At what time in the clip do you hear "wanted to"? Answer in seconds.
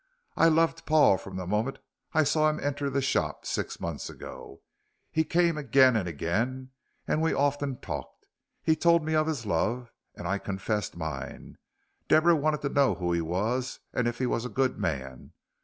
12.35-12.69